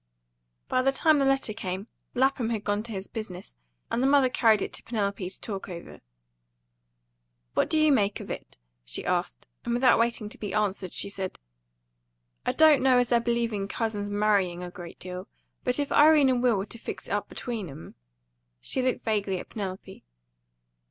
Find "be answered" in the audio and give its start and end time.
10.39-10.91